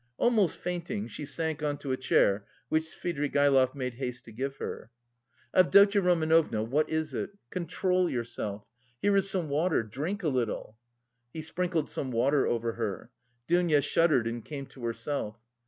[0.17, 4.89] Almost fainting, she sank on to a chair which Svidrigaïlov made haste to give her.
[5.53, 7.37] "Avdotya Romanovna, what is it?
[7.51, 8.65] Control yourself!
[8.99, 9.83] Here is some water.
[9.83, 10.75] Drink a little...."
[11.33, 13.11] He sprinkled some water over her.
[13.45, 15.37] Dounia shuddered and came to herself.